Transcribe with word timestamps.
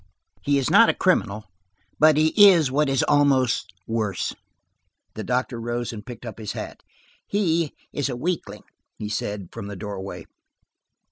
He 0.41 0.57
is 0.57 0.71
not 0.71 0.89
a 0.89 0.95
criminal, 0.95 1.45
but 1.99 2.17
he 2.17 2.29
is 2.49 2.71
what 2.71 2.89
is 2.89 3.03
almost 3.03 3.71
worse." 3.85 4.33
The 5.13 5.23
doctor 5.23 5.61
rose 5.61 5.93
and 5.93 6.03
picked 6.03 6.25
up 6.25 6.39
his 6.39 6.53
hat. 6.53 6.81
"He 7.27 7.75
is 7.93 8.09
a 8.09 8.15
weakling," 8.17 8.63
he 8.97 9.09
said, 9.09 9.49
from 9.51 9.67
the 9.67 9.75
doorway. 9.75 10.25